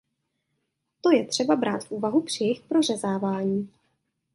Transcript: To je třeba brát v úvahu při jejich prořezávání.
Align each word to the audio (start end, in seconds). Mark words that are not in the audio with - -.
To 1.01 1.11
je 1.11 1.25
třeba 1.25 1.55
brát 1.55 1.83
v 1.83 1.91
úvahu 1.91 2.21
při 2.21 2.43
jejich 2.43 2.61
prořezávání. 2.63 3.69